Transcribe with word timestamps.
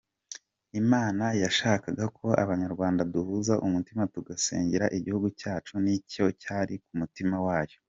Imana 0.81 1.25
yashakaga 1.43 2.05
ko 2.17 2.25
Abanyarwanda 2.43 3.01
duhuza 3.13 3.53
umutima 3.67 4.01
tugasengera 4.13 4.85
igihugu 4.97 5.27
cyacu, 5.39 5.73
nicyo 5.83 6.25
cyari 6.41 6.75
ku 6.85 6.91
mutima 7.01 7.35
wayo. 7.47 7.77